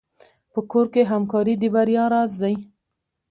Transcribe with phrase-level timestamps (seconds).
[0.53, 2.55] په کور کې همکاري د بریا راز دی.